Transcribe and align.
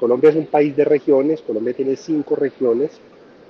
Colombia 0.00 0.30
es 0.30 0.36
un 0.36 0.46
país 0.46 0.74
de 0.74 0.86
regiones, 0.86 1.42
Colombia 1.42 1.74
tiene 1.74 1.94
cinco 1.94 2.34
regiones, 2.34 2.90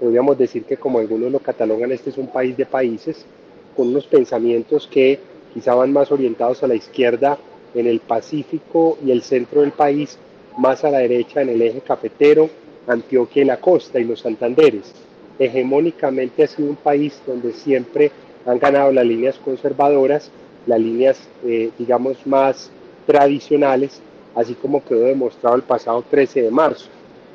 podríamos 0.00 0.36
decir 0.36 0.64
que 0.64 0.76
como 0.76 0.98
algunos 0.98 1.30
lo 1.30 1.38
catalogan, 1.38 1.92
este 1.92 2.10
es 2.10 2.18
un 2.18 2.26
país 2.26 2.56
de 2.56 2.66
países, 2.66 3.24
con 3.76 3.86
unos 3.86 4.08
pensamientos 4.08 4.88
que 4.88 5.20
quizá 5.54 5.76
van 5.76 5.92
más 5.92 6.10
orientados 6.10 6.64
a 6.64 6.66
la 6.66 6.74
izquierda 6.74 7.38
en 7.72 7.86
el 7.86 8.00
Pacífico 8.00 8.98
y 9.06 9.12
el 9.12 9.22
centro 9.22 9.60
del 9.60 9.70
país, 9.70 10.18
más 10.58 10.82
a 10.82 10.90
la 10.90 10.98
derecha 10.98 11.40
en 11.40 11.50
el 11.50 11.62
eje 11.62 11.82
cafetero, 11.82 12.50
Antioquia 12.88 13.42
y 13.42 13.46
la 13.46 13.60
costa 13.60 14.00
y 14.00 14.04
los 14.04 14.18
Santanderes. 14.18 14.92
Hegemónicamente 15.38 16.42
ha 16.42 16.48
sido 16.48 16.68
un 16.68 16.76
país 16.76 17.22
donde 17.28 17.52
siempre 17.52 18.10
han 18.44 18.58
ganado 18.58 18.90
las 18.90 19.06
líneas 19.06 19.38
conservadoras, 19.38 20.32
las 20.66 20.80
líneas, 20.80 21.20
eh, 21.44 21.70
digamos, 21.78 22.26
más 22.26 22.72
tradicionales, 23.06 24.02
así 24.34 24.54
como 24.54 24.84
quedó 24.84 25.04
demostrado 25.04 25.56
el 25.56 25.62
pasado 25.62 26.04
13 26.08 26.42
de 26.42 26.50
marzo, 26.50 26.86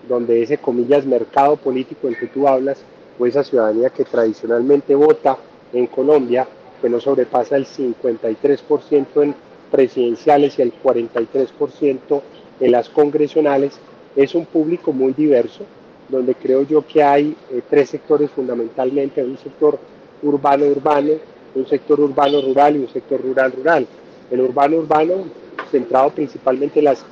donde 0.08 0.42
ese, 0.42 0.58
comillas, 0.58 1.06
mercado 1.06 1.56
político 1.58 2.08
en 2.08 2.16
que 2.16 2.28
tú 2.28 2.48
hablas, 2.48 2.78
o 3.18 3.26
esa 3.26 3.44
ciudadanía 3.44 3.90
que 3.90 4.04
tradicionalmente 4.04 4.94
vota 4.94 5.38
en 5.74 5.88
Colombia, 5.88 6.48
que 6.82 6.90
no 6.90 7.00
sobrepasa 7.00 7.56
el 7.56 7.66
53% 7.66 9.24
en 9.24 9.36
presidenciales 9.72 10.60
y 10.60 10.62
el 10.62 10.74
43% 10.74 12.22
en 12.60 12.72
las 12.72 12.90
congresionales, 12.90 13.80
es 14.16 14.36
un 14.36 14.46
público 14.46 14.94
muy 14.94 15.14
diverso, 15.14 15.64
donde 16.10 16.36
creo 16.36 16.64
yo 16.64 16.86
que 16.86 17.04
hay 17.04 17.36
eh, 17.52 17.62
tres 17.70 17.90
sectores 17.90 18.30
fundamentalmente, 18.32 19.24
un 19.24 19.38
sector 19.38 19.80
urbano-urbano, 20.22 21.14
un 21.56 21.68
sector 21.68 22.00
urbano-rural 22.00 22.76
y 22.76 22.80
un 22.80 22.90
sector 22.90 23.22
rural-rural. 23.22 23.88
El 24.30 24.42
urbano-urbano, 24.42 25.26
centrado 25.72 26.10
principalmente 26.12 26.80
en 26.80 26.86
las 26.86 27.06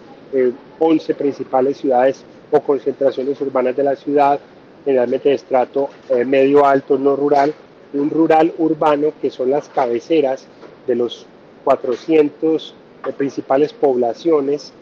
11 0.80 1.11
eh, 1.11 1.16
principales 1.16 1.77
ciudades 1.77 2.23
o 2.52 2.59
concentraciones 2.61 3.39
urbanas 3.41 3.75
de 3.75 3.84
la 3.84 3.95
ciudad, 3.95 4.39
generalmente 4.85 5.30
de 5.30 5.35
estrato 5.35 5.89
eh, 6.09 6.25
medio 6.25 6.66
alto, 6.66 6.97
no 6.97 7.16
rural, 7.16 7.53
un 7.94 8.09
rural 8.09 8.53
urbano 8.58 9.14
que 9.22 9.30
son 9.30 9.52
las 9.52 9.69
cabeceras 9.69 10.47
de 10.88 10.95
los 10.95 11.25
400 11.64 12.75
principales 13.17 13.72
poblaciones 13.73 14.73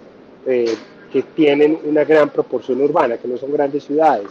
que 1.12 1.22
tienen 1.36 1.78
una 1.84 2.04
gran 2.04 2.30
proporción 2.30 2.82
urbana, 2.82 3.18
que 3.18 3.28
no 3.28 3.38
son 3.38 3.52
grandes 3.52 3.84
ciudades, 3.84 4.28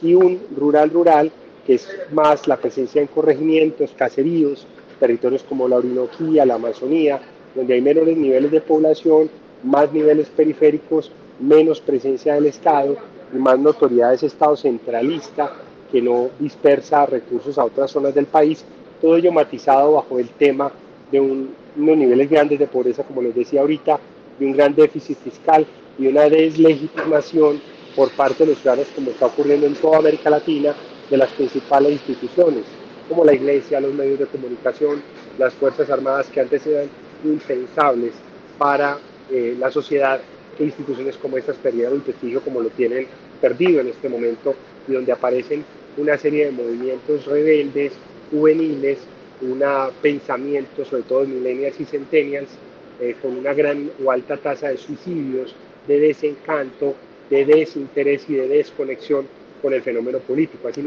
y 0.00 0.14
un 0.14 0.40
rural-rural, 0.56 1.30
que 1.66 1.74
es 1.74 1.88
más 2.12 2.46
la 2.46 2.56
presencia 2.56 3.00
en 3.00 3.08
corregimientos, 3.08 3.92
caseríos, 3.96 4.66
territorios 4.98 5.42
como 5.42 5.68
la 5.68 5.76
Orinoquía, 5.76 6.46
la 6.46 6.54
Amazonía, 6.54 7.20
donde 7.54 7.74
hay 7.74 7.80
menores 7.80 8.16
niveles 8.16 8.50
de 8.50 8.60
población, 8.60 9.30
más 9.62 9.92
niveles 9.92 10.28
periféricos, 10.28 11.10
menos 11.38 11.80
presencia 11.80 12.34
del 12.34 12.46
Estado 12.46 12.96
y 13.34 13.38
más 13.38 13.58
notoriedad 13.58 14.10
de 14.10 14.16
ese 14.16 14.26
Estado 14.26 14.56
centralista 14.56 15.52
que 15.90 16.00
no 16.00 16.30
dispersa 16.38 17.06
recursos 17.06 17.58
a 17.58 17.64
otras 17.64 17.90
zonas 17.90 18.14
del 18.14 18.26
país, 18.26 18.64
todo 19.00 19.16
ello 19.16 19.32
matizado 19.32 19.92
bajo 19.92 20.18
el 20.18 20.28
tema 20.28 20.70
de 21.10 21.20
unos 21.20 21.48
niveles 21.76 22.30
grandes 22.30 22.58
de 22.58 22.66
pobreza, 22.66 23.02
como 23.02 23.22
les 23.22 23.34
decía 23.34 23.60
ahorita, 23.60 23.98
de 24.38 24.46
un 24.46 24.52
gran 24.52 24.74
déficit 24.74 25.18
fiscal 25.18 25.66
y 25.98 26.06
una 26.06 26.28
deslegitimación 26.28 27.60
por 27.96 28.10
parte 28.12 28.44
de 28.44 28.50
los 28.50 28.60
ciudadanos, 28.60 28.88
como 28.94 29.10
está 29.10 29.26
ocurriendo 29.26 29.66
en 29.66 29.74
toda 29.74 29.98
América 29.98 30.30
Latina, 30.30 30.74
de 31.10 31.16
las 31.16 31.30
principales 31.30 31.92
instituciones, 31.92 32.62
como 33.08 33.24
la 33.24 33.34
iglesia, 33.34 33.80
los 33.80 33.92
medios 33.92 34.20
de 34.20 34.26
comunicación, 34.26 35.02
las 35.38 35.52
Fuerzas 35.54 35.90
Armadas, 35.90 36.28
que 36.28 36.40
antes 36.40 36.64
eran 36.66 36.88
impensables 37.24 38.12
para 38.58 38.98
eh, 39.30 39.56
la 39.58 39.70
sociedad, 39.70 40.20
que 40.56 40.64
instituciones 40.64 41.16
como 41.16 41.38
estas 41.38 41.56
perdieron 41.56 41.94
el 41.94 42.00
prestigio 42.00 42.40
como 42.40 42.60
lo 42.60 42.68
tienen 42.70 43.06
perdido 43.40 43.80
en 43.80 43.88
este 43.88 44.08
momento, 44.08 44.54
y 44.88 44.92
donde 44.92 45.12
aparecen 45.12 45.64
una 45.96 46.16
serie 46.18 46.46
de 46.46 46.50
movimientos 46.52 47.26
rebeldes, 47.26 47.92
juveniles, 48.30 48.98
un 49.42 49.62
pensamiento, 50.02 50.84
sobre 50.84 51.02
todo 51.02 51.20
de 51.20 51.28
millennials 51.28 51.80
y 51.80 51.84
centennials, 51.84 52.50
eh, 53.00 53.16
con 53.22 53.36
una 53.36 53.54
gran 53.54 53.90
o 54.04 54.10
alta 54.10 54.36
tasa 54.36 54.68
de 54.68 54.76
suicidios, 54.76 55.54
de 55.86 56.00
desencanto, 56.00 56.94
de 57.30 57.44
desinterés 57.44 58.28
y 58.28 58.34
de 58.34 58.48
desconexión 58.48 59.26
con 59.62 59.72
el 59.72 59.82
fenómeno 59.82 60.18
político. 60.18 60.68
Así 60.68 60.82